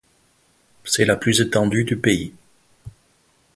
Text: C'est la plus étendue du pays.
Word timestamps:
C'est 0.83 1.05
la 1.05 1.15
plus 1.15 1.41
étendue 1.41 1.83
du 1.83 1.95
pays. 1.95 2.33